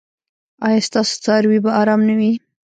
ایا 0.65 0.79
ستاسو 0.87 1.13
څاروي 1.25 1.59
به 1.63 1.71
ارام 1.81 2.01
نه 2.09 2.13
وي؟ 2.19 2.31